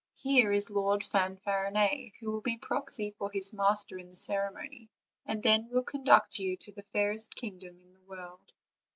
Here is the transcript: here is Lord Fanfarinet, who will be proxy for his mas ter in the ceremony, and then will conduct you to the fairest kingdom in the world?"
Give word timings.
here 0.15 0.51
is 0.51 0.71
Lord 0.71 1.03
Fanfarinet, 1.03 2.13
who 2.19 2.31
will 2.31 2.41
be 2.41 2.57
proxy 2.57 3.11
for 3.11 3.29
his 3.31 3.53
mas 3.53 3.85
ter 3.85 3.99
in 3.99 4.07
the 4.07 4.17
ceremony, 4.17 4.89
and 5.27 5.43
then 5.43 5.69
will 5.69 5.83
conduct 5.83 6.39
you 6.39 6.57
to 6.57 6.71
the 6.71 6.81
fairest 6.81 7.35
kingdom 7.35 7.79
in 7.79 7.93
the 7.93 8.01
world?" 8.07 8.51